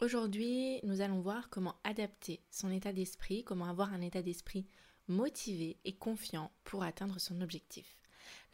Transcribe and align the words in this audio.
Aujourd'hui, 0.00 0.78
nous 0.84 1.00
allons 1.00 1.20
voir 1.20 1.50
comment 1.50 1.74
adapter 1.82 2.40
son 2.52 2.70
état 2.70 2.92
d'esprit, 2.92 3.42
comment 3.42 3.64
avoir 3.64 3.92
un 3.92 4.00
état 4.00 4.22
d'esprit 4.22 4.64
motivé 5.08 5.76
et 5.84 5.96
confiant 5.96 6.52
pour 6.62 6.84
atteindre 6.84 7.18
son 7.18 7.40
objectif. 7.40 7.98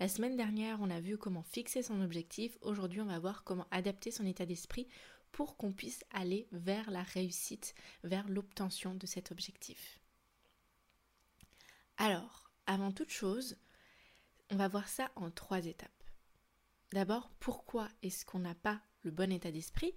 La 0.00 0.08
semaine 0.08 0.38
dernière, 0.38 0.80
on 0.80 0.88
a 0.88 1.00
vu 1.00 1.18
comment 1.18 1.42
fixer 1.42 1.82
son 1.82 2.00
objectif. 2.00 2.56
Aujourd'hui, 2.62 3.02
on 3.02 3.06
va 3.06 3.18
voir 3.18 3.44
comment 3.44 3.66
adapter 3.70 4.10
son 4.10 4.24
état 4.24 4.46
d'esprit 4.46 4.88
pour 5.32 5.58
qu'on 5.58 5.74
puisse 5.74 6.02
aller 6.12 6.48
vers 6.50 6.90
la 6.90 7.02
réussite, 7.02 7.74
vers 8.04 8.26
l'obtention 8.26 8.94
de 8.94 9.04
cet 9.04 9.30
objectif. 9.30 10.00
Alors, 11.98 12.50
avant 12.66 12.90
toute 12.90 13.10
chose, 13.10 13.58
on 14.50 14.56
va 14.56 14.68
voir 14.68 14.88
ça 14.88 15.10
en 15.14 15.30
trois 15.30 15.66
étapes. 15.66 15.90
D'abord, 16.92 17.30
pourquoi 17.38 17.90
est-ce 18.02 18.24
qu'on 18.24 18.38
n'a 18.38 18.54
pas 18.54 18.80
le 19.02 19.10
bon 19.10 19.30
état 19.30 19.52
d'esprit? 19.52 19.94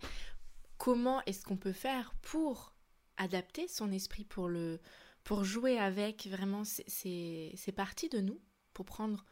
Comment 0.78 1.22
est-ce 1.26 1.44
qu'on 1.44 1.58
peut 1.58 1.74
faire 1.74 2.14
pour 2.22 2.74
adapter 3.18 3.68
son 3.68 3.92
esprit, 3.92 4.26
pour, 4.26 5.44
jouer 5.44 5.78
avec 5.78 6.28
vraiment 6.28 6.64
ces, 6.64 7.54
ces 7.56 7.72
parties 7.72 8.10
de 8.10 8.20
nous, 8.20 8.40
pour 8.74 8.86
prendre 8.86 9.26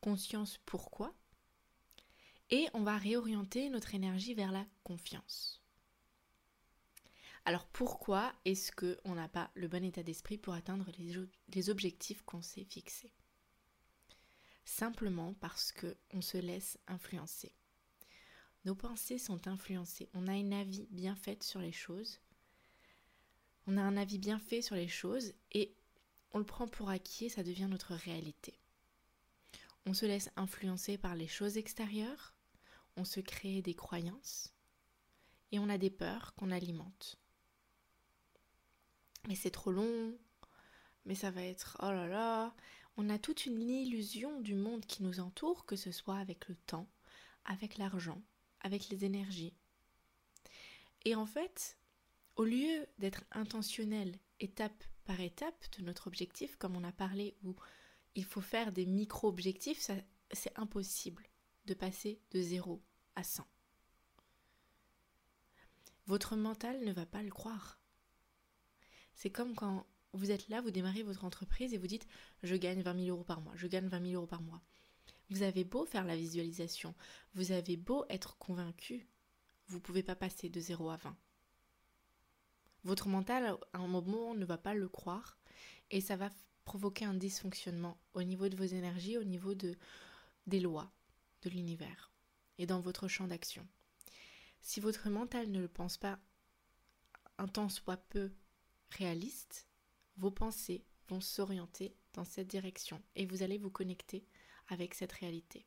conscience 0.00 0.58
pourquoi. 0.66 1.14
Et 2.50 2.68
on 2.74 2.82
va 2.82 2.96
réorienter 2.96 3.70
notre 3.70 3.94
énergie 3.94 4.34
vers 4.34 4.52
la 4.52 4.66
confiance. 4.82 5.62
Alors 7.44 7.66
pourquoi 7.66 8.32
est-ce 8.44 8.72
qu'on 8.72 9.14
n'a 9.14 9.28
pas 9.28 9.50
le 9.54 9.68
bon 9.68 9.84
état 9.84 10.02
d'esprit 10.02 10.36
pour 10.36 10.54
atteindre 10.54 10.86
les, 10.98 11.14
les 11.54 11.70
objectifs 11.70 12.22
qu'on 12.22 12.42
s'est 12.42 12.64
fixés? 12.64 13.14
Simplement 14.64 15.34
parce 15.34 15.72
qu'on 15.72 16.20
se 16.20 16.38
laisse 16.38 16.78
influencer. 16.86 17.54
Nos 18.64 18.74
pensées 18.74 19.18
sont 19.18 19.48
influencées. 19.48 20.08
On 20.12 20.28
a 20.28 20.34
une 20.34 20.52
avis 20.52 20.86
bien 20.90 21.16
faite 21.16 21.42
sur 21.42 21.60
les 21.60 21.72
choses. 21.72 22.20
On 23.66 23.76
a 23.76 23.82
un 23.82 23.96
avis 23.96 24.18
bien 24.18 24.38
fait 24.38 24.62
sur 24.62 24.76
les 24.76 24.88
choses 24.88 25.32
et 25.52 25.74
on 26.32 26.38
le 26.38 26.44
prend 26.44 26.68
pour 26.68 26.90
acquis 26.90 27.26
et 27.26 27.28
ça 27.30 27.42
devient 27.42 27.68
notre 27.70 27.94
réalité. 27.94 28.58
On 29.86 29.94
se 29.94 30.06
laisse 30.06 30.30
influencer 30.36 30.98
par 30.98 31.14
les 31.14 31.26
choses 31.26 31.56
extérieures, 31.56 32.34
on 32.96 33.04
se 33.04 33.20
crée 33.20 33.62
des 33.62 33.74
croyances 33.74 34.52
et 35.52 35.58
on 35.58 35.68
a 35.68 35.78
des 35.78 35.90
peurs 35.90 36.34
qu'on 36.34 36.50
alimente. 36.50 37.16
Mais 39.26 39.34
c'est 39.34 39.50
trop 39.50 39.72
long, 39.72 40.16
mais 41.06 41.14
ça 41.14 41.30
va 41.30 41.42
être 41.42 41.76
oh 41.82 41.90
là 41.90 42.06
là. 42.06 42.54
On 42.96 43.08
a 43.08 43.18
toute 43.18 43.46
une 43.46 43.68
illusion 43.70 44.40
du 44.40 44.54
monde 44.54 44.84
qui 44.84 45.02
nous 45.02 45.20
entoure, 45.20 45.64
que 45.64 45.76
ce 45.76 45.92
soit 45.92 46.18
avec 46.18 46.48
le 46.48 46.56
temps, 46.56 46.88
avec 47.44 47.78
l'argent, 47.78 48.22
avec 48.60 48.88
les 48.88 49.04
énergies. 49.04 49.54
Et 51.04 51.14
en 51.14 51.26
fait, 51.26 51.78
au 52.36 52.44
lieu 52.44 52.86
d'être 52.98 53.24
intentionnel 53.32 54.18
étape 54.38 54.84
par 55.04 55.20
étape 55.20 55.66
de 55.78 55.82
notre 55.84 56.06
objectif, 56.06 56.56
comme 56.56 56.76
on 56.76 56.84
a 56.84 56.92
parlé, 56.92 57.34
où 57.42 57.56
il 58.14 58.24
faut 58.24 58.40
faire 58.40 58.72
des 58.72 58.86
micro-objectifs, 58.86 59.90
c'est 60.32 60.58
impossible 60.58 61.28
de 61.66 61.74
passer 61.74 62.20
de 62.30 62.40
0 62.40 62.82
à 63.16 63.24
100. 63.24 63.46
Votre 66.06 66.36
mental 66.36 66.84
ne 66.84 66.92
va 66.92 67.06
pas 67.06 67.22
le 67.22 67.30
croire. 67.30 67.78
C'est 69.14 69.30
comme 69.30 69.54
quand 69.54 69.86
vous 70.12 70.30
êtes 70.30 70.48
là, 70.48 70.60
vous 70.60 70.70
démarrez 70.70 71.02
votre 71.02 71.24
entreprise 71.24 71.72
et 71.72 71.78
vous 71.78 71.86
dites 71.86 72.06
je 72.42 72.56
gagne 72.56 72.82
20 72.82 73.04
000 73.04 73.08
euros 73.08 73.24
par 73.24 73.40
mois, 73.40 73.52
je 73.54 73.66
gagne 73.66 73.86
20 73.86 74.02
000 74.10 74.14
euros 74.14 74.26
par 74.26 74.42
mois. 74.42 74.62
Vous 75.30 75.42
avez 75.42 75.64
beau 75.64 75.86
faire 75.86 76.04
la 76.04 76.16
visualisation, 76.16 76.94
vous 77.34 77.52
avez 77.52 77.76
beau 77.76 78.04
être 78.10 78.36
convaincu, 78.38 79.06
vous 79.68 79.76
ne 79.76 79.82
pouvez 79.82 80.02
pas 80.02 80.16
passer 80.16 80.48
de 80.48 80.60
0 80.60 80.90
à 80.90 80.96
20. 80.96 81.16
Votre 82.82 83.08
mental, 83.08 83.56
à 83.72 83.78
un 83.78 83.86
moment, 83.86 84.34
ne 84.34 84.44
va 84.44 84.58
pas 84.58 84.74
le 84.74 84.88
croire 84.88 85.38
et 85.90 86.00
ça 86.00 86.16
va 86.16 86.30
provoquer 86.64 87.04
un 87.04 87.14
dysfonctionnement 87.14 87.98
au 88.14 88.22
niveau 88.22 88.48
de 88.48 88.56
vos 88.56 88.64
énergies, 88.64 89.18
au 89.18 89.24
niveau 89.24 89.54
de, 89.54 89.76
des 90.46 90.60
lois 90.60 90.90
de 91.42 91.50
l'univers 91.50 92.12
et 92.58 92.66
dans 92.66 92.80
votre 92.80 93.08
champ 93.08 93.26
d'action. 93.26 93.66
Si 94.60 94.80
votre 94.80 95.08
mental 95.08 95.50
ne 95.50 95.60
le 95.60 95.68
pense 95.68 95.96
pas 95.96 96.18
un 97.38 97.48
temps 97.48 97.68
soit 97.68 97.96
peu 97.96 98.32
réaliste, 98.90 99.66
vos 100.16 100.30
pensées 100.30 100.84
vont 101.08 101.20
s'orienter 101.20 101.94
dans 102.12 102.24
cette 102.24 102.48
direction 102.48 103.02
et 103.14 103.26
vous 103.26 103.42
allez 103.42 103.56
vous 103.56 103.70
connecter 103.70 104.26
avec 104.70 104.94
cette 104.94 105.12
réalité. 105.12 105.66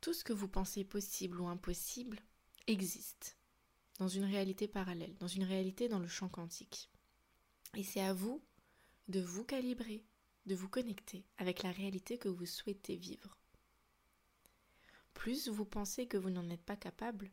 Tout 0.00 0.14
ce 0.14 0.24
que 0.24 0.32
vous 0.32 0.48
pensez 0.48 0.84
possible 0.84 1.40
ou 1.40 1.48
impossible 1.48 2.20
existe 2.66 3.36
dans 3.98 4.08
une 4.08 4.24
réalité 4.24 4.68
parallèle, 4.68 5.16
dans 5.18 5.26
une 5.26 5.44
réalité 5.44 5.88
dans 5.88 5.98
le 5.98 6.08
champ 6.08 6.28
quantique. 6.28 6.90
Et 7.74 7.82
c'est 7.82 8.00
à 8.00 8.12
vous 8.12 8.42
de 9.08 9.20
vous 9.20 9.44
calibrer, 9.44 10.04
de 10.46 10.54
vous 10.54 10.68
connecter 10.68 11.24
avec 11.38 11.62
la 11.62 11.72
réalité 11.72 12.18
que 12.18 12.28
vous 12.28 12.46
souhaitez 12.46 12.96
vivre. 12.96 13.36
Plus 15.14 15.48
vous 15.48 15.64
pensez 15.64 16.06
que 16.06 16.18
vous 16.18 16.30
n'en 16.30 16.50
êtes 16.50 16.62
pas 16.62 16.76
capable, 16.76 17.26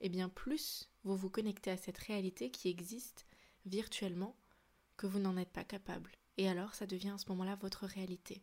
et 0.00 0.06
eh 0.06 0.08
bien 0.08 0.28
plus 0.28 0.88
vous 1.04 1.16
vous 1.16 1.30
connectez 1.30 1.70
à 1.70 1.76
cette 1.76 1.98
réalité 1.98 2.50
qui 2.50 2.68
existe 2.68 3.26
virtuellement 3.66 4.36
que 4.96 5.06
vous 5.06 5.18
n'en 5.18 5.36
êtes 5.36 5.52
pas 5.52 5.64
capable 5.64 6.10
et 6.36 6.48
alors 6.48 6.74
ça 6.74 6.86
devient 6.86 7.10
à 7.10 7.18
ce 7.18 7.28
moment-là 7.28 7.56
votre 7.56 7.86
réalité. 7.86 8.42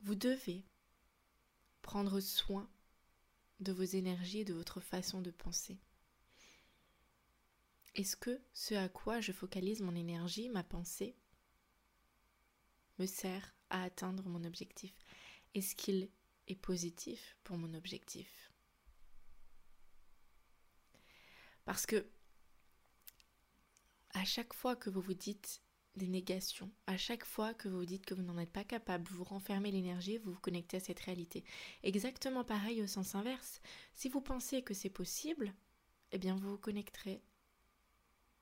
Vous 0.00 0.14
devez 0.14 0.64
prendre 1.82 2.20
soin 2.20 2.68
de 3.60 3.72
vos 3.72 3.82
énergies 3.82 4.40
et 4.40 4.44
de 4.44 4.54
votre 4.54 4.80
façon 4.80 5.20
de 5.20 5.30
penser. 5.30 5.78
Est-ce 7.94 8.16
que 8.16 8.40
ce 8.52 8.74
à 8.74 8.88
quoi 8.88 9.20
je 9.20 9.32
focalise 9.32 9.82
mon 9.82 9.94
énergie, 9.94 10.48
ma 10.48 10.64
pensée, 10.64 11.14
me 12.98 13.06
sert 13.06 13.54
à 13.70 13.82
atteindre 13.82 14.26
mon 14.28 14.44
objectif? 14.44 14.94
Est-ce 15.54 15.76
qu'il 15.76 16.10
est 16.48 16.56
positif 16.56 17.36
pour 17.44 17.58
mon 17.58 17.74
objectif? 17.74 18.50
Parce 21.64 21.86
que 21.86 22.10
à 24.14 24.24
chaque 24.24 24.54
fois 24.54 24.76
que 24.76 24.90
vous 24.90 25.00
vous 25.00 25.14
dites 25.14 25.62
des 25.96 26.08
négations, 26.08 26.70
à 26.86 26.96
chaque 26.96 27.24
fois 27.24 27.52
que 27.54 27.68
vous 27.68 27.84
dites 27.84 28.06
que 28.06 28.14
vous 28.14 28.22
n'en 28.22 28.38
êtes 28.38 28.52
pas 28.52 28.64
capable, 28.64 29.10
vous 29.10 29.24
renfermez 29.24 29.70
l'énergie, 29.70 30.18
vous 30.18 30.32
vous 30.32 30.40
connectez 30.40 30.78
à 30.78 30.80
cette 30.80 31.00
réalité. 31.00 31.44
Exactement 31.82 32.44
pareil 32.44 32.82
au 32.82 32.86
sens 32.86 33.14
inverse. 33.14 33.60
Si 33.94 34.08
vous 34.08 34.20
pensez 34.20 34.62
que 34.62 34.74
c'est 34.74 34.90
possible, 34.90 35.52
eh 36.12 36.18
bien 36.18 36.34
vous 36.36 36.52
vous 36.52 36.58
connecterez 36.58 37.22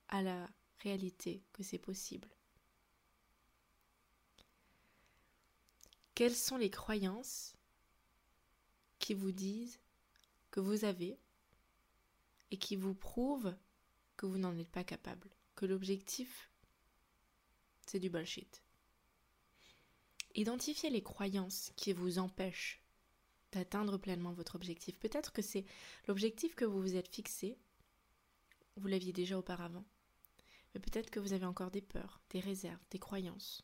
à 0.09 0.23
la 0.23 0.49
réalité 0.79 1.43
que 1.53 1.63
c'est 1.63 1.79
possible. 1.79 2.29
Quelles 6.15 6.37
sont 6.37 6.57
les 6.57 6.71
croyances 6.71 7.57
qui 8.99 9.15
vous 9.15 9.33
disent 9.33 9.81
que 10.51 10.61
vous 10.61 10.85
avez 10.85 11.19
et 12.51 12.59
qui 12.59 12.77
vous 12.77 12.95
prouvent 12.95 13.57
que 14.17 14.27
vous 14.27 14.39
n'en 14.39 14.57
êtes 14.59 14.71
pas 14.71 14.85
capable? 14.85 15.31
L'objectif, 15.67 16.51
c'est 17.87 18.01
du 18.01 18.11
bullshit. 18.11 18.63
Identifiez 20.35 20.91
les 20.91 21.03
croyances 21.03 21.73
qui 21.77 21.93
vous 21.93 22.19
empêchent 22.19 22.83
d'atteindre 23.53 23.99
pleinement 23.99 24.33
votre 24.33 24.55
objectif. 24.55 24.99
Peut-être 24.99 25.33
que 25.33 25.43
c'est 25.43 25.65
l'objectif 26.07 26.55
que 26.55 26.65
vous 26.65 26.81
vous 26.81 26.95
êtes 26.95 27.09
fixé, 27.09 27.59
vous 28.77 28.87
l'aviez 28.87 29.13
déjà 29.13 29.39
auparavant, 29.39 29.85
mais 30.73 30.81
peut-être 30.81 31.11
que 31.11 31.19
vous 31.19 31.33
avez 31.33 31.47
encore 31.47 31.71
des 31.71 31.83
peurs, 31.83 32.21
des 32.31 32.41
réserves, 32.41 32.85
des 32.91 32.99
croyances. 32.99 33.63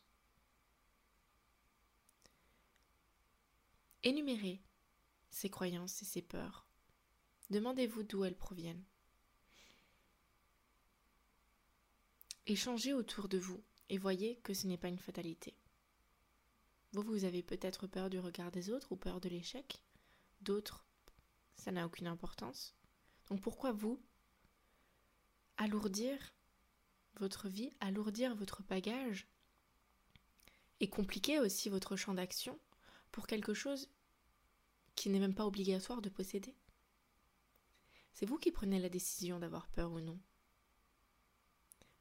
Énumérez 4.03 4.61
ces 5.29 5.49
croyances 5.49 6.01
et 6.01 6.05
ces 6.05 6.21
peurs. 6.21 6.67
Demandez-vous 7.49 8.03
d'où 8.03 8.23
elles 8.25 8.37
proviennent. 8.37 8.83
Échangez 12.49 12.93
autour 12.93 13.27
de 13.27 13.37
vous 13.37 13.61
et 13.89 13.97
voyez 13.97 14.37
que 14.37 14.53
ce 14.53 14.67
n'est 14.67 14.77
pas 14.77 14.87
une 14.87 14.97
fatalité. 14.97 15.53
Vous, 16.93 17.01
vous 17.01 17.25
avez 17.25 17.43
peut-être 17.43 17.87
peur 17.87 18.09
du 18.09 18.19
regard 18.19 18.51
des 18.51 18.69
autres 18.69 18.93
ou 18.93 18.95
peur 18.95 19.19
de 19.19 19.27
l'échec. 19.27 19.83
D'autres, 20.39 20.87
ça 21.55 21.73
n'a 21.73 21.85
aucune 21.85 22.07
importance. 22.07 22.73
Donc 23.29 23.41
pourquoi 23.41 23.73
vous 23.73 24.01
alourdir 25.57 26.17
votre 27.15 27.49
vie, 27.49 27.73
alourdir 27.81 28.33
votre 28.33 28.63
bagage 28.63 29.27
et 30.79 30.89
compliquer 30.89 31.41
aussi 31.41 31.67
votre 31.67 31.97
champ 31.97 32.13
d'action 32.13 32.57
pour 33.11 33.27
quelque 33.27 33.53
chose 33.53 33.89
qui 34.95 35.09
n'est 35.09 35.19
même 35.19 35.35
pas 35.35 35.45
obligatoire 35.45 36.01
de 36.01 36.07
posséder? 36.07 36.55
C'est 38.13 38.25
vous 38.25 38.37
qui 38.37 38.53
prenez 38.53 38.79
la 38.79 38.87
décision 38.87 39.37
d'avoir 39.37 39.67
peur 39.67 39.91
ou 39.91 39.99
non. 39.99 40.17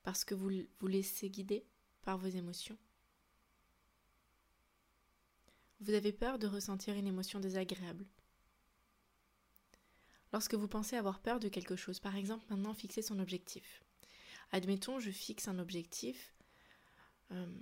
Parce 0.07 0.25
que 0.25 0.37
vous 0.37 0.51
vous 0.79 0.87
laissez 0.87 1.29
guider 1.29 1.67
par 2.03 2.17
vos 2.17 2.29
émotions. 2.29 2.79
Vous 5.81 5.95
avez 5.95 6.13
peur 6.13 6.39
de 6.39 6.47
ressentir 6.47 6.95
une 6.95 7.09
émotion 7.09 7.41
désagréable. 7.41 8.07
Lorsque 10.33 10.55
vous 10.55 10.69
pensez 10.69 10.95
avoir 10.95 11.19
peur 11.19 11.41
de 11.41 11.49
quelque 11.49 11.75
chose, 11.75 11.99
par 11.99 12.15
exemple 12.15 12.45
maintenant 12.51 12.73
fixer 12.73 13.03
son 13.03 13.19
objectif. 13.19 13.83
Admettons, 14.53 15.01
je 15.01 15.11
fixe 15.11 15.49
un 15.49 15.59
objectif, 15.59 16.37
euh, 17.33 17.59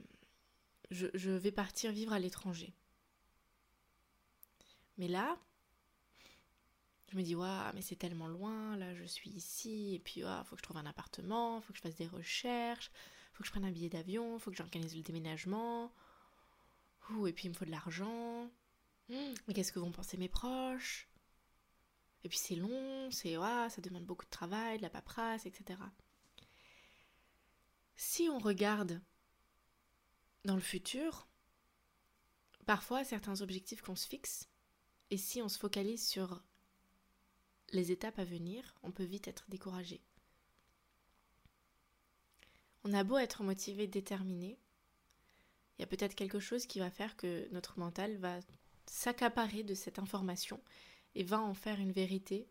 je, 0.91 1.31
vais 1.31 1.51
partir 1.51 1.93
vivre 1.93 2.13
à 2.13 2.19
l'étranger. 2.19 2.75
Mais 4.99 5.09
là, 5.09 5.39
je 7.15 7.19
me 7.21 7.23
dis, 7.23 7.37
waouh, 7.37 7.73
mais 7.75 7.81
c'est 7.81 7.95
tellement 7.95 8.27
loin, 8.27 8.77
là 8.77 8.93
je 8.97 9.05
suis 9.05 9.31
ici, 9.31 9.95
et 9.95 9.99
puis 10.01 10.23
il 10.23 10.43
faut 10.45 10.57
que 10.57 10.59
je 10.59 10.65
trouve 10.65 10.79
un 10.79 10.87
appartement, 10.87 11.61
faut 11.61 11.73
que 11.73 11.77
je 11.79 11.83
fasse 11.83 11.95
des 11.95 12.09
recherches, 12.09 12.91
faut 13.33 13.43
que 13.43 13.47
je 13.47 13.53
prenne 13.53 13.65
un 13.65 13.71
billet 13.71 13.89
d'avion, 13.89 14.39
faut 14.41 14.51
que 14.51 14.57
j'organise 14.57 14.97
le 14.97 15.03
déménagement, 15.03 15.93
Ouh, 17.11 17.27
et 17.29 17.33
puis 17.33 17.45
il 17.45 17.51
me 17.51 17.55
faut 17.55 17.65
de 17.65 17.71
l'argent. 17.71 18.51
Mais 19.09 19.55
qu'est-ce 19.55 19.71
que 19.71 19.79
vont 19.79 19.93
penser 19.93 20.17
mes 20.17 20.29
proches? 20.29 21.09
Et 22.25 22.29
puis 22.29 22.39
c'est 22.39 22.57
long, 22.57 23.11
c'est 23.13 23.37
waouh, 23.37 23.71
ça 23.71 23.81
demande 23.81 24.07
beaucoup 24.07 24.25
de 24.25 24.31
travail, 24.31 24.79
de 24.79 24.83
la 24.83 24.91
paperasse, 24.91 25.47
etc. 25.47 25.79
Si 27.97 28.29
on 28.29 28.39
regarde 28.39 29.01
dans 30.45 30.55
le 30.57 30.61
futur, 30.61 31.29
parfois 32.67 33.05
certains 33.05 33.41
objectifs 33.41 33.83
qu'on 33.83 33.95
se 33.95 34.09
fixe, 34.09 34.49
et 35.11 35.19
si 35.19 35.43
on 35.43 35.49
se 35.49 35.59
focalise 35.59 36.05
sur 36.09 36.43
les 37.75 37.93
étapes 37.93 38.19
à 38.19 38.25
venir, 38.25 38.75
on 38.83 38.91
peut 38.91 39.05
vite 39.05 39.29
être 39.29 39.45
découragé. 39.49 40.01
On 42.85 42.93
a 42.93 43.05
beau 43.05 43.19
être 43.19 43.43
motivé, 43.43 43.87
déterminé, 43.87 44.59
il 45.79 45.83
y 45.83 45.85
a 45.85 45.87
peut-être 45.87 46.15
quelque 46.15 46.39
chose 46.39 46.67
qui 46.67 46.79
va 46.79 46.91
faire 46.91 47.17
que 47.17 47.49
notre 47.53 47.79
mental 47.79 48.17
va 48.19 48.39
s'accaparer 48.87 49.63
de 49.63 49.75
cette 49.75 49.99
information 49.99 50.61
et 51.15 51.25
va 51.25 51.41
en 51.41 51.55
faire 51.55 51.81
une 51.81 51.93
vérité 51.93 52.49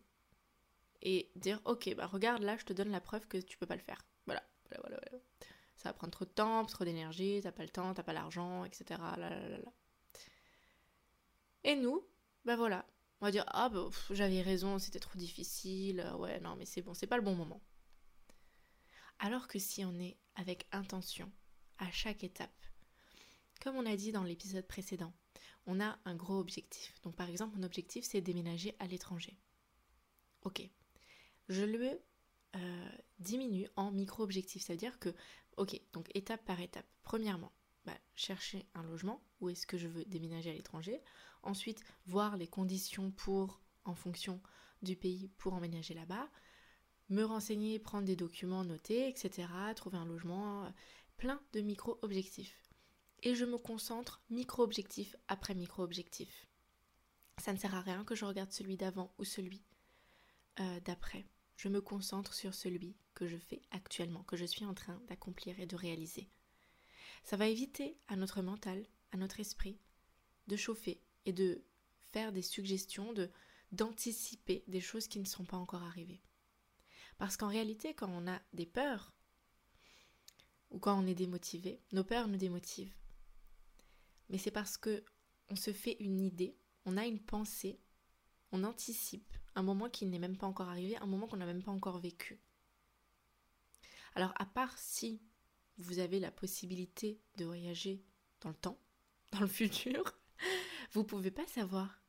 et 1.02 1.30
dire 1.36 1.60
ok 1.64 1.94
bah 1.96 2.06
regarde 2.06 2.42
là 2.42 2.56
je 2.56 2.64
te 2.64 2.72
donne 2.72 2.90
la 2.90 3.00
preuve 3.00 3.26
que 3.26 3.38
tu 3.38 3.56
peux 3.56 3.66
pas 3.66 3.76
le 3.76 3.82
faire. 3.82 4.04
Voilà 4.26 4.42
voilà 4.68 4.80
voilà, 4.82 5.00
ça 5.76 5.88
va 5.88 5.92
prendre 5.94 6.12
trop 6.12 6.24
de 6.24 6.30
temps 6.30 6.64
trop 6.64 6.84
d'énergie 6.84 7.40
t'as 7.42 7.52
pas 7.52 7.62
le 7.62 7.68
temps 7.68 7.94
t'as 7.94 8.02
pas 8.02 8.12
l'argent 8.12 8.64
etc 8.64 9.00
et 11.62 11.76
nous 11.76 12.02
bah 12.44 12.56
voilà 12.56 12.86
on 13.24 13.28
va 13.28 13.32
dire 13.32 13.44
ah 13.48 13.70
bah 13.70 13.88
j'avais 14.10 14.42
raison 14.42 14.78
c'était 14.78 15.00
trop 15.00 15.16
difficile 15.16 16.06
ouais 16.18 16.40
non 16.40 16.56
mais 16.56 16.66
c'est 16.66 16.82
bon 16.82 16.92
c'est 16.92 17.06
pas 17.06 17.16
le 17.16 17.22
bon 17.22 17.34
moment 17.34 17.62
alors 19.18 19.48
que 19.48 19.58
si 19.58 19.82
on 19.82 19.98
est 19.98 20.18
avec 20.34 20.66
intention 20.72 21.32
à 21.78 21.90
chaque 21.90 22.22
étape 22.22 22.50
comme 23.64 23.76
on 23.76 23.86
a 23.86 23.96
dit 23.96 24.12
dans 24.12 24.24
l'épisode 24.24 24.66
précédent, 24.66 25.14
on 25.66 25.80
a 25.80 25.98
un 26.04 26.14
gros 26.14 26.38
objectif. 26.38 27.00
Donc 27.02 27.16
par 27.16 27.30
exemple, 27.30 27.56
mon 27.56 27.62
objectif 27.62 28.04
c'est 28.04 28.20
déménager 28.20 28.76
à 28.78 28.86
l'étranger. 28.86 29.38
Ok. 30.42 30.68
Je 31.48 31.64
le 31.64 31.98
euh, 32.56 32.88
diminue 33.18 33.66
en 33.76 33.90
micro-objectifs. 33.90 34.62
Ça 34.62 34.74
veut 34.74 34.78
dire 34.78 34.98
que, 34.98 35.14
ok, 35.56 35.80
donc 35.94 36.10
étape 36.14 36.44
par 36.44 36.60
étape. 36.60 36.84
Premièrement, 37.02 37.52
bah, 37.86 37.96
chercher 38.14 38.66
un 38.74 38.82
logement, 38.82 39.22
où 39.40 39.48
est-ce 39.48 39.66
que 39.66 39.78
je 39.78 39.88
veux 39.88 40.04
déménager 40.04 40.50
à 40.50 40.54
l'étranger? 40.54 41.00
Ensuite, 41.44 41.82
voir 42.06 42.36
les 42.36 42.48
conditions 42.48 43.10
pour, 43.10 43.60
en 43.84 43.94
fonction 43.94 44.40
du 44.82 44.96
pays, 44.96 45.30
pour 45.38 45.54
emménager 45.54 45.94
là-bas. 45.94 46.28
Me 47.10 47.22
renseigner, 47.22 47.78
prendre 47.78 48.06
des 48.06 48.16
documents, 48.16 48.64
noter, 48.64 49.08
etc. 49.08 49.48
Trouver 49.76 49.98
un 49.98 50.06
logement. 50.06 50.64
Euh, 50.64 50.70
plein 51.16 51.40
de 51.52 51.60
micro-objectifs 51.60 52.64
et 53.24 53.34
je 53.34 53.44
me 53.44 53.56
concentre 53.58 54.22
micro-objectif 54.30 55.16
après 55.28 55.54
micro-objectif. 55.54 56.46
Ça 57.38 57.52
ne 57.52 57.58
sert 57.58 57.74
à 57.74 57.80
rien 57.80 58.04
que 58.04 58.14
je 58.14 58.24
regarde 58.24 58.52
celui 58.52 58.76
d'avant 58.76 59.12
ou 59.18 59.24
celui 59.24 59.64
euh, 60.60 60.80
d'après. 60.80 61.24
Je 61.56 61.68
me 61.68 61.80
concentre 61.80 62.34
sur 62.34 62.54
celui 62.54 62.96
que 63.14 63.26
je 63.26 63.38
fais 63.38 63.62
actuellement, 63.70 64.22
que 64.24 64.36
je 64.36 64.44
suis 64.44 64.64
en 64.64 64.74
train 64.74 65.00
d'accomplir 65.08 65.58
et 65.58 65.66
de 65.66 65.76
réaliser. 65.76 66.28
Ça 67.24 67.36
va 67.36 67.48
éviter 67.48 67.96
à 68.08 68.16
notre 68.16 68.42
mental, 68.42 68.86
à 69.12 69.16
notre 69.16 69.40
esprit, 69.40 69.78
de 70.46 70.56
chauffer 70.56 71.00
et 71.26 71.32
de 71.32 71.62
faire 72.12 72.32
des 72.32 72.42
suggestions, 72.42 73.12
de 73.12 73.30
d'anticiper 73.72 74.62
des 74.68 74.80
choses 74.80 75.08
qui 75.08 75.18
ne 75.18 75.24
sont 75.24 75.44
pas 75.44 75.56
encore 75.56 75.82
arrivées. 75.82 76.22
Parce 77.18 77.36
qu'en 77.36 77.48
réalité, 77.48 77.92
quand 77.92 78.08
on 78.08 78.28
a 78.28 78.40
des 78.52 78.66
peurs, 78.66 79.12
ou 80.70 80.78
quand 80.78 80.96
on 80.96 81.06
est 81.08 81.14
démotivé, 81.14 81.80
nos 81.90 82.04
peurs 82.04 82.28
nous 82.28 82.36
démotivent 82.36 82.94
mais 84.28 84.38
c'est 84.38 84.50
parce 84.50 84.76
que 84.76 85.04
on 85.48 85.56
se 85.56 85.72
fait 85.72 85.96
une 86.00 86.20
idée, 86.20 86.56
on 86.86 86.96
a 86.96 87.06
une 87.06 87.20
pensée, 87.20 87.78
on 88.52 88.64
anticipe 88.64 89.36
un 89.54 89.62
moment 89.62 89.90
qui 89.90 90.06
n'est 90.06 90.18
même 90.18 90.36
pas 90.36 90.46
encore 90.46 90.68
arrivé, 90.68 90.96
un 90.96 91.06
moment 91.06 91.26
qu'on 91.26 91.36
n'a 91.36 91.46
même 91.46 91.62
pas 91.62 91.70
encore 91.70 91.98
vécu. 91.98 92.40
Alors 94.14 94.32
à 94.36 94.46
part 94.46 94.76
si 94.78 95.20
vous 95.76 95.98
avez 95.98 96.20
la 96.20 96.30
possibilité 96.30 97.20
de 97.36 97.44
voyager 97.44 98.02
dans 98.40 98.50
le 98.50 98.54
temps, 98.54 98.78
dans 99.32 99.40
le 99.40 99.46
futur, 99.46 100.02
vous 100.92 101.00
ne 101.00 101.06
pouvez 101.06 101.30
pas 101.30 101.46
savoir 101.46 102.02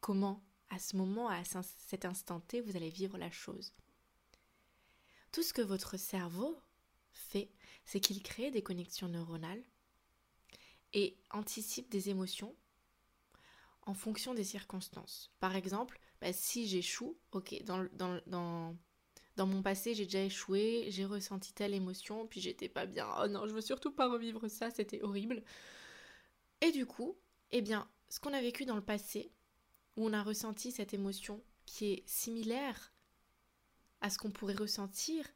comment 0.00 0.44
à 0.70 0.78
ce 0.78 0.96
moment, 0.96 1.28
à 1.28 1.42
cet 1.44 2.04
instant 2.04 2.40
T, 2.40 2.60
vous 2.60 2.76
allez 2.76 2.90
vivre 2.90 3.18
la 3.18 3.30
chose. 3.30 3.74
Tout 5.32 5.42
ce 5.42 5.52
que 5.52 5.62
votre 5.62 5.96
cerveau 5.96 6.60
fait, 7.12 7.50
c'est 7.84 8.00
qu'il 8.00 8.22
crée 8.22 8.50
des 8.50 8.62
connexions 8.62 9.08
neuronales 9.08 9.62
et 10.92 11.16
anticipe 11.30 11.90
des 11.90 12.08
émotions 12.08 12.54
en 13.82 13.94
fonction 13.94 14.34
des 14.34 14.44
circonstances. 14.44 15.32
Par 15.40 15.56
exemple, 15.56 15.98
bah, 16.20 16.32
si 16.32 16.68
j'échoue, 16.68 17.18
ok, 17.32 17.62
dans, 17.64 17.86
dans, 17.92 18.20
dans, 18.26 18.76
dans 19.36 19.46
mon 19.46 19.62
passé 19.62 19.94
j'ai 19.94 20.04
déjà 20.04 20.22
échoué, 20.22 20.86
j'ai 20.90 21.04
ressenti 21.04 21.52
telle 21.52 21.74
émotion, 21.74 22.26
puis 22.26 22.40
j'étais 22.40 22.68
pas 22.68 22.86
bien, 22.86 23.08
oh 23.20 23.26
non, 23.26 23.46
je 23.48 23.54
veux 23.54 23.60
surtout 23.60 23.90
pas 23.90 24.08
revivre 24.08 24.48
ça, 24.48 24.70
c'était 24.70 25.02
horrible. 25.02 25.42
Et 26.60 26.72
du 26.72 26.86
coup, 26.86 27.16
eh 27.50 27.62
bien, 27.62 27.88
ce 28.10 28.20
qu'on 28.20 28.34
a 28.34 28.40
vécu 28.42 28.66
dans 28.66 28.76
le 28.76 28.84
passé, 28.84 29.32
où 29.96 30.06
on 30.06 30.12
a 30.12 30.22
ressenti 30.22 30.72
cette 30.72 30.92
émotion 30.92 31.42
qui 31.64 31.92
est 31.92 32.08
similaire 32.08 32.92
à 34.00 34.10
ce 34.10 34.18
qu'on 34.18 34.30
pourrait 34.30 34.54
ressentir 34.54 35.26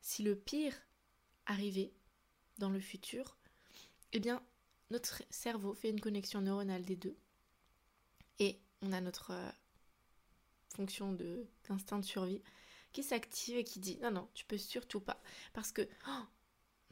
si 0.00 0.22
le 0.22 0.36
pire 0.36 0.74
arrivait 1.46 1.92
dans 2.58 2.70
le 2.70 2.80
futur, 2.80 3.36
eh 4.12 4.20
bien, 4.20 4.42
notre 4.90 5.22
cerveau 5.30 5.74
fait 5.74 5.90
une 5.90 6.00
connexion 6.00 6.40
neuronale 6.40 6.84
des 6.84 6.96
deux. 6.96 7.16
Et 8.38 8.60
on 8.82 8.92
a 8.92 9.00
notre 9.00 9.32
euh, 9.32 9.50
fonction 10.74 11.12
d'instinct 11.12 11.98
de 11.98 12.04
survie 12.04 12.42
qui 12.92 13.02
s'active 13.02 13.56
et 13.56 13.64
qui 13.64 13.78
dit 13.78 13.98
non 14.02 14.10
non 14.10 14.28
tu 14.34 14.44
peux 14.44 14.58
surtout 14.58 15.00
pas 15.00 15.22
parce 15.52 15.70
que 15.70 15.88
oh, 16.08 16.22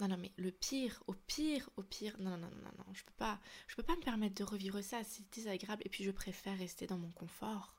non 0.01 0.09
non 0.09 0.17
mais 0.17 0.33
le 0.37 0.53
pire 0.53 1.03
au 1.07 1.15
pire 1.15 1.69
au 1.77 1.83
pire 1.83 2.17
non 2.21 2.31
non 2.31 2.49
non 2.51 2.63
non 2.63 2.73
non 2.79 2.95
je 2.95 3.05
peux 3.05 3.15
pas 3.17 3.41
je 3.67 3.75
peux 3.75 3.83
pas 3.83 3.97
me 3.97 4.03
permettre 4.03 4.37
de 4.37 4.45
revivre 4.45 4.83
ça 4.83 5.03
c'est 5.03 5.29
désagréable 5.35 5.83
et 5.85 5.89
puis 5.89 6.05
je 6.05 6.11
préfère 6.11 6.57
rester 6.57 6.87
dans 6.87 6.99
mon 6.99 7.11
confort. 7.11 7.75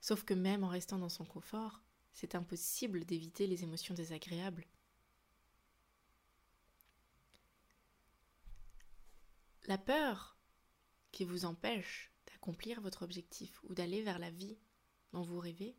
Sauf 0.00 0.24
que 0.24 0.34
même 0.34 0.62
en 0.64 0.68
restant 0.68 0.98
dans 0.98 1.08
son 1.08 1.24
confort 1.24 1.82
c'est 2.12 2.34
impossible 2.34 3.04
d'éviter 3.04 3.46
les 3.46 3.62
émotions 3.64 3.94
désagréables. 3.94 4.66
La 9.66 9.78
peur 9.78 10.38
qui 11.12 11.24
vous 11.24 11.44
empêche 11.44 12.12
d'accomplir 12.26 12.80
votre 12.80 13.02
objectif 13.02 13.60
ou 13.64 13.74
d'aller 13.74 14.02
vers 14.02 14.18
la 14.18 14.30
vie 14.30 14.56
dont 15.12 15.22
vous 15.22 15.38
rêvez, 15.38 15.76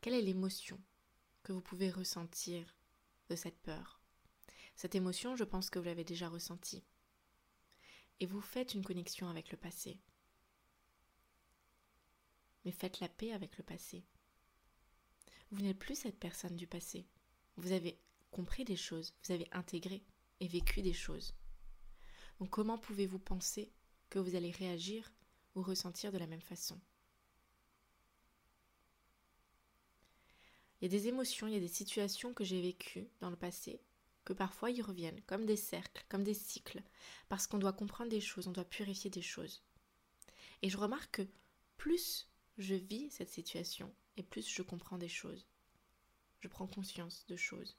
quelle 0.00 0.14
est 0.14 0.22
l'émotion 0.22 0.80
que 1.46 1.52
vous 1.52 1.60
pouvez 1.60 1.92
ressentir 1.92 2.74
de 3.28 3.36
cette 3.36 3.60
peur 3.60 4.00
Cette 4.74 4.96
émotion, 4.96 5.36
je 5.36 5.44
pense 5.44 5.70
que 5.70 5.78
vous 5.78 5.84
l'avez 5.84 6.02
déjà 6.02 6.28
ressentie. 6.28 6.82
Et 8.18 8.26
vous 8.26 8.40
faites 8.40 8.74
une 8.74 8.84
connexion 8.84 9.28
avec 9.28 9.52
le 9.52 9.56
passé. 9.56 10.00
Mais 12.64 12.72
faites 12.72 12.98
la 12.98 13.08
paix 13.08 13.30
avec 13.30 13.58
le 13.58 13.62
passé. 13.62 14.04
Vous 15.52 15.62
n'êtes 15.62 15.78
plus 15.78 15.94
cette 15.94 16.18
personne 16.18 16.56
du 16.56 16.66
passé. 16.66 17.06
Vous 17.56 17.70
avez 17.70 17.96
compris 18.32 18.64
des 18.64 18.74
choses, 18.74 19.14
vous 19.22 19.32
avez 19.32 19.46
intégré 19.52 20.04
et 20.40 20.48
vécu 20.48 20.82
des 20.82 20.94
choses. 20.94 21.32
Donc 22.40 22.50
comment 22.50 22.76
pouvez-vous 22.76 23.20
penser 23.20 23.72
que 24.10 24.18
vous 24.18 24.34
allez 24.34 24.50
réagir 24.50 25.12
ou 25.54 25.62
ressentir 25.62 26.10
de 26.10 26.18
la 26.18 26.26
même 26.26 26.42
façon? 26.42 26.80
Il 30.80 30.84
y 30.84 30.94
a 30.94 30.98
des 30.98 31.08
émotions, 31.08 31.46
il 31.46 31.54
y 31.54 31.56
a 31.56 31.60
des 31.60 31.68
situations 31.68 32.34
que 32.34 32.44
j'ai 32.44 32.60
vécues 32.60 33.08
dans 33.20 33.30
le 33.30 33.36
passé, 33.36 33.80
que 34.24 34.32
parfois 34.32 34.70
ils 34.70 34.82
reviennent, 34.82 35.22
comme 35.22 35.46
des 35.46 35.56
cercles, 35.56 36.04
comme 36.08 36.24
des 36.24 36.34
cycles, 36.34 36.82
parce 37.28 37.46
qu'on 37.46 37.58
doit 37.58 37.72
comprendre 37.72 38.10
des 38.10 38.20
choses, 38.20 38.46
on 38.46 38.52
doit 38.52 38.64
purifier 38.64 39.10
des 39.10 39.22
choses. 39.22 39.62
Et 40.62 40.68
je 40.68 40.76
remarque 40.76 41.16
que 41.16 41.28
plus 41.76 42.28
je 42.58 42.74
vis 42.74 43.10
cette 43.10 43.30
situation, 43.30 43.94
et 44.16 44.22
plus 44.22 44.48
je 44.48 44.62
comprends 44.62 44.98
des 44.98 45.08
choses. 45.08 45.46
Je 46.40 46.48
prends 46.48 46.66
conscience 46.66 47.26
de 47.26 47.36
choses. 47.36 47.76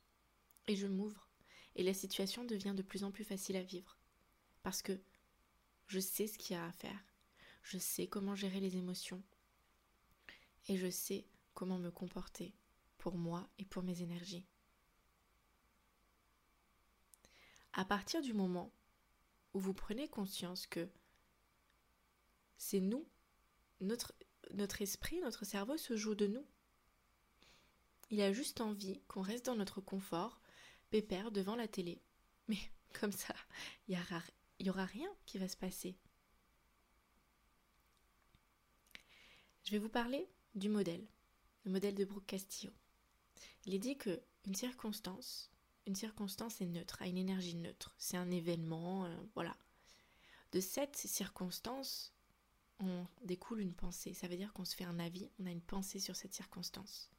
Et 0.67 0.75
je 0.75 0.87
m'ouvre. 0.87 1.27
Et 1.75 1.83
la 1.83 1.93
situation 1.93 2.43
devient 2.43 2.73
de 2.75 2.81
plus 2.81 3.03
en 3.03 3.11
plus 3.11 3.23
facile 3.23 3.55
à 3.55 3.63
vivre. 3.63 3.97
Parce 4.63 4.81
que 4.81 4.99
je 5.87 5.99
sais 5.99 6.27
ce 6.27 6.37
qu'il 6.37 6.55
y 6.55 6.59
a 6.59 6.65
à 6.65 6.71
faire. 6.71 6.99
Je 7.63 7.77
sais 7.77 8.07
comment 8.07 8.35
gérer 8.35 8.59
les 8.59 8.77
émotions. 8.77 9.23
Et 10.67 10.77
je 10.77 10.89
sais 10.89 11.25
comment 11.53 11.77
me 11.77 11.91
comporter 11.91 12.53
pour 13.07 13.17
moi 13.17 13.47
et 13.57 13.63
pour 13.63 13.83
mes 13.83 14.01
énergies. 14.01 14.45
À 17.71 17.85
partir 17.85 18.21
du 18.21 18.33
moment 18.33 18.73
où 19.53 19.61
vous 19.61 19.73
prenez 19.73 20.09
conscience 20.09 20.67
que 20.67 20.89
c'est 22.57 22.81
nous, 22.81 23.07
notre, 23.79 24.13
notre 24.51 24.81
esprit, 24.81 25.21
notre 25.21 25.45
cerveau 25.45 25.77
se 25.77 25.95
joue 25.95 26.15
de 26.15 26.27
nous. 26.27 26.45
Il 28.09 28.19
a 28.19 28.33
juste 28.33 28.59
envie 28.59 28.99
qu'on 29.07 29.21
reste 29.21 29.45
dans 29.45 29.55
notre 29.55 29.79
confort, 29.79 30.41
pépère 30.89 31.31
devant 31.31 31.55
la 31.55 31.69
télé. 31.69 32.01
Mais 32.49 32.59
comme 32.99 33.13
ça, 33.13 33.33
il 33.87 33.97
n'y 34.59 34.69
aura 34.69 34.85
rien 34.85 35.09
qui 35.25 35.37
va 35.37 35.47
se 35.47 35.55
passer. 35.55 35.95
Je 39.63 39.71
vais 39.71 39.79
vous 39.79 39.87
parler 39.87 40.27
du 40.55 40.67
modèle, 40.67 41.07
le 41.63 41.71
modèle 41.71 41.95
de 41.95 42.03
Brooke 42.03 42.25
Castillo. 42.25 42.73
Il 43.65 43.73
est 43.73 43.79
dit 43.79 43.97
que 43.97 44.21
une 44.45 44.55
circonstance, 44.55 45.51
une 45.85 45.95
circonstance 45.95 46.61
est 46.61 46.65
neutre, 46.65 47.01
a 47.01 47.07
une 47.07 47.17
énergie 47.17 47.55
neutre. 47.55 47.95
C'est 47.97 48.17
un 48.17 48.31
événement, 48.31 49.05
euh, 49.05 49.15
voilà. 49.33 49.55
De 50.51 50.59
cette 50.59 50.95
circonstance, 50.95 52.13
on 52.79 53.05
découle 53.21 53.61
une 53.61 53.73
pensée. 53.73 54.13
Ça 54.13 54.27
veut 54.27 54.37
dire 54.37 54.53
qu'on 54.53 54.65
se 54.65 54.75
fait 54.75 54.83
un 54.83 54.99
avis, 54.99 55.29
on 55.39 55.45
a 55.45 55.51
une 55.51 55.61
pensée 55.61 55.99
sur 55.99 56.15
cette 56.15 56.33
circonstance. 56.33 57.09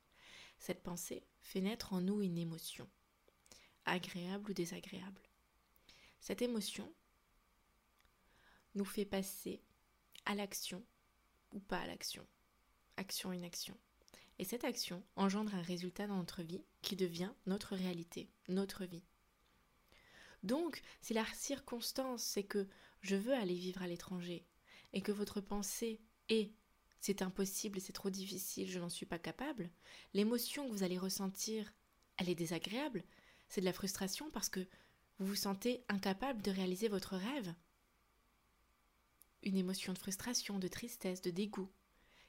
Cette 0.58 0.82
pensée 0.82 1.24
fait 1.42 1.60
naître 1.60 1.92
en 1.92 2.00
nous 2.00 2.22
une 2.22 2.38
émotion, 2.38 2.88
agréable 3.84 4.50
ou 4.50 4.54
désagréable. 4.54 5.22
Cette 6.20 6.42
émotion 6.42 6.92
nous 8.74 8.84
fait 8.84 9.04
passer 9.04 9.62
à 10.24 10.34
l'action 10.34 10.84
ou 11.52 11.60
pas 11.60 11.80
à 11.80 11.86
l'action. 11.86 12.26
Action, 12.96 13.32
inaction. 13.32 13.76
Et 14.38 14.44
cette 14.44 14.64
action 14.64 15.02
engendre 15.16 15.54
un 15.54 15.62
résultat 15.62 16.06
dans 16.06 16.16
notre 16.16 16.42
vie 16.42 16.62
qui 16.82 16.96
devient 16.96 17.32
notre 17.46 17.74
réalité, 17.74 18.30
notre 18.48 18.84
vie. 18.84 19.04
Donc, 20.42 20.80
si 21.00 21.14
la 21.14 21.24
circonstance, 21.34 22.22
c'est 22.22 22.44
que 22.44 22.68
je 23.00 23.16
veux 23.16 23.34
aller 23.34 23.54
vivre 23.54 23.82
à 23.82 23.88
l'étranger, 23.88 24.46
et 24.92 25.02
que 25.02 25.12
votre 25.12 25.40
pensée 25.40 26.00
est 26.28 26.52
c'est 27.00 27.22
impossible, 27.22 27.80
c'est 27.80 27.92
trop 27.92 28.10
difficile, 28.10 28.68
je 28.68 28.80
n'en 28.80 28.88
suis 28.88 29.06
pas 29.06 29.18
capable, 29.18 29.70
l'émotion 30.14 30.66
que 30.66 30.72
vous 30.72 30.82
allez 30.82 30.98
ressentir, 30.98 31.72
elle 32.16 32.28
est 32.28 32.34
désagréable, 32.34 33.04
c'est 33.48 33.60
de 33.60 33.66
la 33.66 33.72
frustration 33.72 34.30
parce 34.30 34.48
que 34.48 34.66
vous 35.18 35.26
vous 35.26 35.36
sentez 35.36 35.84
incapable 35.88 36.42
de 36.42 36.50
réaliser 36.50 36.88
votre 36.88 37.16
rêve. 37.16 37.54
Une 39.42 39.56
émotion 39.56 39.92
de 39.92 39.98
frustration, 39.98 40.58
de 40.58 40.68
tristesse, 40.68 41.22
de 41.22 41.30
dégoût. 41.30 41.70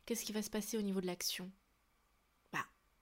Qu'est-ce 0.06 0.24
qui 0.24 0.34
va 0.34 0.42
se 0.42 0.50
passer 0.50 0.78
au 0.78 0.82
niveau 0.82 1.02
de 1.02 1.08
l'action? 1.08 1.52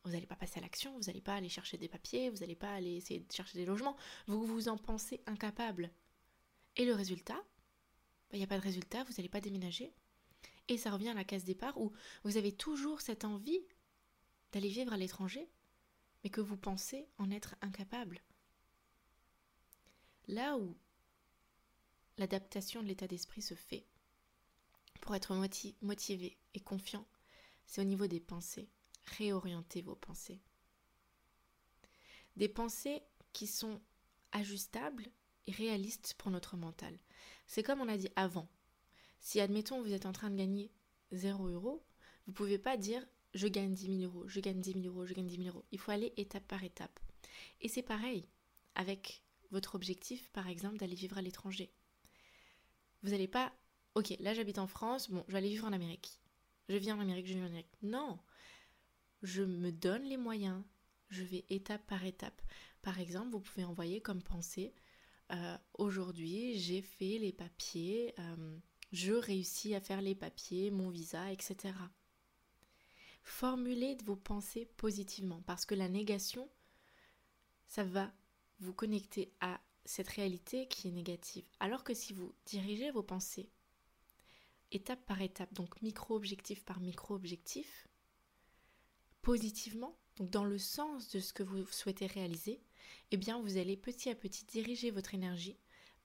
Vous 0.08 0.14
n'allez 0.14 0.26
pas 0.26 0.36
passer 0.36 0.60
à 0.60 0.62
l'action, 0.62 0.98
vous 0.98 1.08
n'allez 1.08 1.22
pas 1.22 1.36
aller 1.36 1.50
chercher 1.50 1.78
des 1.78 1.88
papiers, 1.88 2.30
vous 2.30 2.38
n'allez 2.38 2.56
pas 2.56 2.74
aller 2.74 2.96
essayer 2.96 3.20
de 3.20 3.32
chercher 3.32 3.58
des 3.60 3.66
logements, 3.66 3.98
vous 4.26 4.46
vous 4.46 4.70
en 4.70 4.78
pensez 4.78 5.22
incapable. 5.26 5.92
Et 6.76 6.86
le 6.86 6.94
résultat 6.94 7.44
il 8.28 8.34
bah, 8.34 8.38
n'y 8.40 8.44
a 8.44 8.48
pas 8.48 8.58
de 8.58 8.64
résultat, 8.64 9.04
vous 9.06 9.14
n'allez 9.14 9.30
pas 9.30 9.40
déménager. 9.40 9.94
Et 10.68 10.78
ça 10.78 10.92
revient 10.92 11.10
à 11.10 11.14
la 11.14 11.24
case 11.24 11.46
départ 11.46 11.80
où 11.80 11.94
vous 12.24 12.36
avez 12.36 12.52
toujours 12.52 13.00
cette 13.00 13.24
envie 13.24 13.62
d'aller 14.52 14.68
vivre 14.68 14.92
à 14.92 14.98
l'étranger, 14.98 15.48
mais 16.24 16.30
que 16.30 16.42
vous 16.42 16.58
pensez 16.58 17.08
en 17.18 17.32
être 17.32 17.56
incapable. 17.62 18.22
Là 20.28 20.58
où 20.58 20.76
l'adaptation 22.18 22.84
de 22.84 22.88
l'état 22.88 23.08
d'esprit 23.08 23.42
se 23.42 23.54
fait, 23.54 23.86
pour 25.00 25.16
être 25.16 25.34
motivé 25.82 26.38
et 26.54 26.60
confiant, 26.60 27.08
c'est 27.66 27.80
au 27.80 27.86
niveau 27.86 28.08
des 28.08 28.20
pensées. 28.20 28.68
Réorientez 29.18 29.82
vos 29.82 29.96
pensées. 29.96 30.42
Des 32.36 32.50
pensées 32.50 33.02
qui 33.34 33.48
sont 33.48 33.82
ajustables 34.32 35.08
et 35.48 35.52
réaliste 35.52 36.16
pour 36.18 36.32
notre 36.32 36.58
mental. 36.58 36.98
C'est 37.48 37.64
comme 37.64 37.82
on 37.82 37.88
a 37.88 37.98
dit 37.98 38.10
avant. 38.16 38.50
Si, 39.20 39.40
admettons, 39.40 39.82
vous 39.82 39.94
êtes 39.94 40.06
en 40.06 40.12
train 40.12 40.30
de 40.30 40.36
gagner 40.36 40.72
0 41.12 41.48
euros, 41.48 41.84
vous 42.26 42.32
ne 42.32 42.38
pouvez 42.38 42.60
pas 42.60 42.78
dire 42.78 43.06
je 43.34 43.48
gagne 43.48 43.74
10 43.74 44.00
000 44.02 44.12
euros, 44.12 44.28
je 44.28 44.40
gagne 44.40 44.60
10 44.60 44.74
000 44.74 44.86
euros, 44.86 45.06
je 45.06 45.14
gagne 45.14 45.28
10 45.28 45.38
000 45.38 45.48
euros. 45.50 45.66
Il 45.72 45.80
faut 45.80 45.92
aller 45.92 46.14
étape 46.18 46.48
par 46.48 46.64
étape. 46.64 47.00
Et 47.62 47.68
c'est 47.68 47.84
pareil 47.84 48.28
avec 48.76 49.24
votre 49.52 49.76
objectif, 49.76 50.30
par 50.32 50.48
exemple, 50.48 50.78
d'aller 50.78 50.96
vivre 50.96 51.18
à 51.18 51.22
l'étranger. 51.22 51.72
Vous 53.04 53.12
n'allez 53.12 53.28
pas, 53.28 53.54
ok, 53.96 54.16
là 54.20 54.34
j'habite 54.34 54.60
en 54.60 54.68
France, 54.68 55.10
bon, 55.10 55.24
je 55.28 55.32
vais 55.34 55.38
aller 55.40 55.50
vivre 55.50 55.68
en 55.68 55.74
Amérique. 55.74 56.20
Je 56.70 56.78
viens 56.78 56.98
en 56.98 57.00
Amérique, 57.00 57.28
je 57.28 57.34
viens 57.34 57.44
en 57.44 57.48
Amérique. 57.48 57.72
Non, 57.82 58.20
je 59.22 59.44
me 59.44 59.72
donne 59.72 60.04
les 60.04 60.18
moyens, 60.18 60.64
je 61.10 61.24
vais 61.24 61.46
étape 61.50 61.86
par 61.88 62.06
étape. 62.06 62.42
Par 62.82 63.00
exemple, 63.00 63.32
vous 63.32 63.40
pouvez 63.40 63.66
envoyer 63.66 64.02
comme 64.02 64.22
pensée, 64.22 64.74
euh, 65.32 65.58
aujourd'hui 65.74 66.58
j'ai 66.58 66.82
fait 66.82 67.18
les 67.18 67.34
papiers, 67.34 68.14
euh, 68.20 68.58
je 68.92 69.14
réussis 69.14 69.76
à 69.76 69.82
faire 69.82 70.02
les 70.02 70.16
papiers, 70.16 70.72
mon 70.72 70.90
visa, 70.90 71.32
etc. 71.32 71.74
Formulez 73.24 73.98
vos 74.06 74.16
pensées 74.16 74.66
positivement 74.78 75.42
parce 75.42 75.66
que 75.66 75.76
la 75.76 75.90
négation, 75.90 76.50
ça 77.68 77.84
va 77.84 78.12
vous 78.60 78.74
connecter 78.74 79.34
à 79.42 79.60
cette 79.84 80.08
réalité 80.08 80.68
qui 80.68 80.88
est 80.88 80.92
négative. 80.92 81.46
Alors 81.60 81.84
que 81.84 81.94
si 81.94 82.14
vous 82.14 82.34
dirigez 82.46 82.92
vos 82.92 83.04
pensées 83.04 83.50
étape 84.72 85.06
par 85.06 85.22
étape, 85.22 85.54
donc 85.54 85.82
micro-objectif 85.82 86.64
par 86.64 86.80
micro-objectif, 86.80 87.88
positivement, 89.22 89.98
donc 90.18 90.30
dans 90.30 90.46
le 90.46 90.58
sens 90.58 91.10
de 91.10 91.20
ce 91.20 91.34
que 91.34 91.44
vous 91.44 91.66
souhaitez 91.68 92.08
réaliser, 92.08 92.62
eh 93.12 93.18
bien 93.18 93.40
vous 93.42 93.58
allez 93.58 93.78
petit 93.78 94.10
à 94.10 94.16
petit 94.16 94.46
diriger 94.46 94.92
votre 94.92 95.14
énergie 95.14 95.58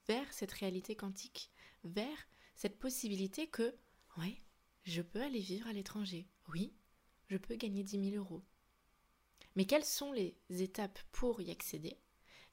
vers 0.08 0.32
cette 0.32 0.52
réalité 0.52 0.96
quantique, 0.96 1.50
vers 1.84 2.28
cette 2.54 2.78
possibilité 2.78 3.46
que, 3.46 3.74
oui, 4.18 4.40
je 4.84 5.02
peux 5.02 5.22
aller 5.22 5.40
vivre 5.40 5.66
à 5.68 5.72
l'étranger, 5.72 6.26
oui, 6.48 6.72
je 7.28 7.36
peux 7.36 7.56
gagner 7.56 7.82
10 7.82 8.10
000 8.10 8.16
euros. 8.16 8.42
Mais 9.56 9.64
quelles 9.64 9.84
sont 9.84 10.12
les 10.12 10.36
étapes 10.48 10.98
pour 11.12 11.40
y 11.40 11.50
accéder? 11.50 11.98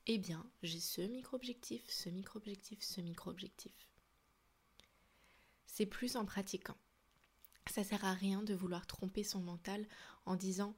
Eh 0.06 0.18
bien, 0.18 0.50
j'ai 0.64 0.80
ce 0.80 1.02
micro-objectif, 1.02 1.84
ce 1.88 2.10
micro-objectif, 2.10 2.82
ce 2.82 3.02
micro-objectif. 3.02 3.74
C'est 5.66 5.86
plus 5.86 6.16
en 6.16 6.26
pratiquant. 6.26 6.78
Ça 7.68 7.84
sert 7.84 8.04
à 8.06 8.14
rien 8.14 8.42
de 8.44 8.54
vouloir 8.54 8.88
tromper 8.88 9.24
son 9.24 9.40
mental 9.40 9.88
en 10.26 10.36
disant 10.36 10.76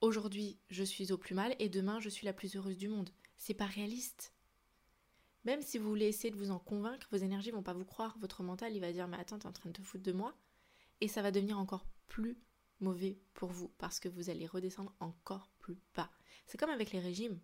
aujourd'hui 0.00 0.58
je 0.68 0.82
suis 0.82 1.12
au 1.12 1.18
plus 1.18 1.34
mal 1.34 1.56
et 1.58 1.68
demain 1.68 2.00
je 2.00 2.08
suis 2.08 2.26
la 2.26 2.32
plus 2.32 2.56
heureuse 2.56 2.76
du 2.76 2.88
monde. 2.88 3.10
C'est 3.36 3.54
pas 3.54 3.66
réaliste. 3.66 4.34
Même 5.44 5.62
si 5.62 5.78
vous 5.78 5.88
voulez 5.88 6.06
essayer 6.06 6.30
de 6.30 6.36
vous 6.36 6.50
en 6.50 6.58
convaincre, 6.58 7.06
vos 7.10 7.18
énergies 7.18 7.52
vont 7.52 7.62
pas 7.62 7.72
vous 7.72 7.84
croire, 7.84 8.18
votre 8.18 8.42
mental 8.42 8.74
il 8.74 8.80
va 8.80 8.92
dire 8.92 9.08
mais 9.08 9.16
attends, 9.16 9.38
t'es 9.38 9.46
en 9.46 9.52
train 9.52 9.70
de 9.70 9.76
te 9.76 9.82
foutre 9.82 10.04
de 10.04 10.12
moi 10.12 10.36
et 11.00 11.08
ça 11.08 11.22
va 11.22 11.30
devenir 11.30 11.58
encore 11.58 11.86
plus 12.08 12.38
mauvais 12.80 13.18
pour 13.34 13.50
vous 13.50 13.68
parce 13.78 14.00
que 14.00 14.08
vous 14.08 14.30
allez 14.30 14.46
redescendre 14.46 14.94
encore 15.00 15.50
plus 15.58 15.78
bas. 15.94 16.10
C'est 16.46 16.58
comme 16.58 16.70
avec 16.70 16.92
les 16.92 17.00
régimes. 17.00 17.40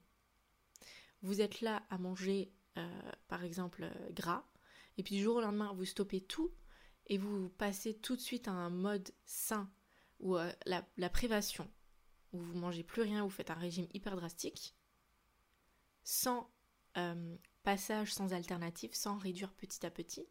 Vous 1.23 1.41
êtes 1.41 1.61
là 1.61 1.83
à 1.91 1.99
manger 1.99 2.53
euh, 2.77 3.13
par 3.29 3.45
exemple 3.45 3.85
euh, 3.85 4.11
gras 4.11 4.45
et 4.97 5.03
puis 5.03 5.17
du 5.17 5.23
jour 5.23 5.37
au 5.37 5.41
lendemain 5.41 5.73
vous 5.75 5.85
stoppez 5.85 6.21
tout 6.21 6.53
et 7.07 7.19
vous 7.19 7.49
passez 7.51 7.95
tout 7.95 8.17
de 8.17 8.21
suite 8.21 8.49
à 8.49 8.53
un 8.53 8.71
mode 8.71 9.13
sain 9.25 9.71
ou 10.21 10.37
euh, 10.37 10.53
la, 10.67 10.87
la 10.97 11.11
privation 11.11 11.69
où 12.33 12.39
vous 12.39 12.59
mangez 12.59 12.83
plus 12.83 13.03
rien, 13.03 13.25
vous 13.25 13.31
faites 13.31 13.51
un 13.51 13.55
régime 13.55 13.89
hyper 13.93 14.17
drastique, 14.17 14.75
sans 16.05 16.51
euh, 16.97 17.37
passage, 17.63 18.13
sans 18.13 18.33
alternative, 18.33 18.95
sans 18.95 19.19
réduire 19.19 19.53
petit 19.53 19.85
à 19.85 19.91
petit, 19.91 20.27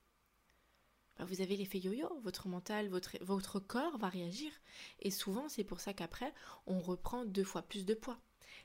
bah, 1.18 1.26
vous 1.26 1.42
avez 1.42 1.56
l'effet 1.56 1.80
yo-yo. 1.80 2.20
Votre 2.22 2.48
mental, 2.48 2.90
votre, 2.90 3.18
votre 3.24 3.60
corps 3.60 3.98
va 3.98 4.10
réagir. 4.10 4.52
Et 5.00 5.12
souvent, 5.12 5.50
c'est 5.50 5.64
pour 5.64 5.80
ça 5.80 5.94
qu'après, 5.94 6.34
on 6.66 6.80
reprend 6.80 7.26
deux 7.26 7.44
fois 7.44 7.62
plus 7.62 7.86
de 7.86 7.94
poids. 7.94 8.20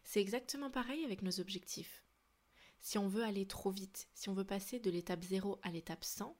C'est 0.04 0.20
exactement 0.20 0.70
pareil 0.70 1.04
avec 1.04 1.22
nos 1.22 1.40
objectifs. 1.40 2.04
Si 2.80 2.98
on 2.98 3.08
veut 3.08 3.24
aller 3.24 3.46
trop 3.46 3.70
vite, 3.70 4.08
si 4.14 4.28
on 4.28 4.34
veut 4.34 4.44
passer 4.44 4.78
de 4.78 4.90
l'étape 4.90 5.24
0 5.24 5.58
à 5.62 5.70
l'étape 5.70 6.04
100, 6.04 6.34
et 6.34 6.36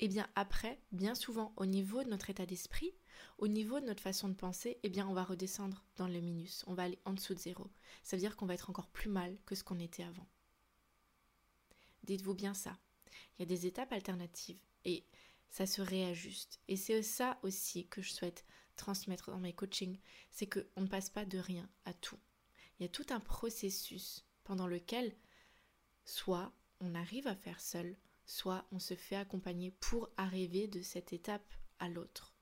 eh 0.00 0.08
bien 0.08 0.28
après, 0.34 0.80
bien 0.92 1.14
souvent, 1.14 1.52
au 1.56 1.66
niveau 1.66 2.02
de 2.02 2.08
notre 2.08 2.30
état 2.30 2.46
d'esprit, 2.46 2.92
au 3.38 3.48
niveau 3.48 3.80
de 3.80 3.86
notre 3.86 4.02
façon 4.02 4.28
de 4.28 4.34
penser, 4.34 4.78
eh 4.82 4.88
bien 4.88 5.06
on 5.08 5.14
va 5.14 5.24
redescendre 5.24 5.84
dans 5.96 6.08
le 6.08 6.20
minus, 6.20 6.64
on 6.66 6.74
va 6.74 6.84
aller 6.84 6.98
en 7.04 7.12
dessous 7.12 7.34
de 7.34 7.38
zéro. 7.38 7.70
Ça 8.02 8.16
veut 8.16 8.20
dire 8.20 8.36
qu'on 8.36 8.46
va 8.46 8.54
être 8.54 8.70
encore 8.70 8.88
plus 8.88 9.10
mal 9.10 9.36
que 9.46 9.54
ce 9.54 9.64
qu'on 9.64 9.78
était 9.78 10.04
avant. 10.04 10.26
Dites-vous 12.04 12.34
bien 12.34 12.54
ça. 12.54 12.78
Il 13.38 13.42
y 13.42 13.44
a 13.44 13.46
des 13.46 13.66
étapes 13.66 13.92
alternatives 13.92 14.60
et 14.84 15.04
ça 15.48 15.66
se 15.66 15.80
réajuste. 15.80 16.60
Et 16.68 16.76
c'est 16.76 17.02
ça 17.02 17.38
aussi 17.42 17.86
que 17.86 18.02
je 18.02 18.12
souhaite 18.12 18.44
transmettre 18.76 19.30
dans 19.30 19.38
mes 19.38 19.52
coachings, 19.52 19.98
c'est 20.30 20.48
qu'on 20.48 20.80
ne 20.80 20.88
passe 20.88 21.10
pas 21.10 21.24
de 21.24 21.38
rien 21.38 21.68
à 21.84 21.94
tout. 21.94 22.18
Il 22.78 22.82
y 22.82 22.86
a 22.86 22.88
tout 22.88 23.06
un 23.10 23.20
processus 23.20 24.24
pendant 24.42 24.66
lequel 24.66 25.14
soit 26.04 26.52
on 26.80 26.94
arrive 26.94 27.26
à 27.26 27.36
faire 27.36 27.60
seul, 27.60 27.96
soit 28.26 28.66
on 28.72 28.78
se 28.78 28.94
fait 28.94 29.16
accompagner 29.16 29.70
pour 29.70 30.10
arriver 30.16 30.68
de 30.68 30.82
cette 30.82 31.12
étape 31.12 31.54
à 31.78 31.88
l'autre. 31.88 32.34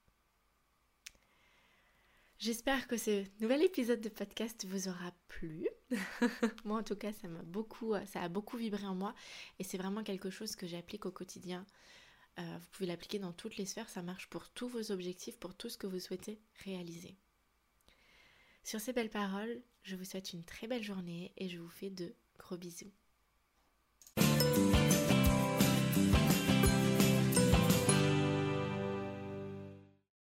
J'espère 2.38 2.88
que 2.88 2.96
ce 2.96 3.24
nouvel 3.40 3.62
épisode 3.62 4.00
de 4.00 4.08
podcast 4.08 4.66
vous 4.66 4.88
aura 4.88 5.12
plu. 5.28 5.68
moi 6.64 6.80
en 6.80 6.82
tout 6.82 6.96
cas, 6.96 7.12
ça 7.12 7.28
m'a 7.28 7.42
beaucoup 7.42 7.94
ça 8.06 8.20
a 8.20 8.28
beaucoup 8.28 8.56
vibré 8.56 8.84
en 8.84 8.96
moi 8.96 9.14
et 9.60 9.64
c'est 9.64 9.78
vraiment 9.78 10.02
quelque 10.02 10.30
chose 10.30 10.56
que 10.56 10.66
j'applique 10.66 11.06
au 11.06 11.12
quotidien. 11.12 11.64
Euh, 12.38 12.58
vous 12.58 12.66
pouvez 12.72 12.86
l'appliquer 12.86 13.18
dans 13.18 13.32
toutes 13.32 13.56
les 13.58 13.66
sphères, 13.66 13.88
ça 13.88 14.02
marche 14.02 14.28
pour 14.28 14.48
tous 14.48 14.68
vos 14.68 14.90
objectifs, 14.90 15.38
pour 15.38 15.54
tout 15.54 15.68
ce 15.68 15.78
que 15.78 15.86
vous 15.86 16.00
souhaitez 16.00 16.40
réaliser. 16.64 17.16
Sur 18.64 18.80
ces 18.80 18.92
belles 18.92 19.10
paroles, 19.10 19.62
je 19.82 19.96
vous 19.96 20.04
souhaite 20.04 20.32
une 20.32 20.44
très 20.44 20.66
belle 20.66 20.82
journée 20.82 21.32
et 21.36 21.48
je 21.48 21.58
vous 21.58 21.68
fais 21.68 21.90
de 21.90 22.14
gros 22.38 22.56
bisous. 22.56 22.92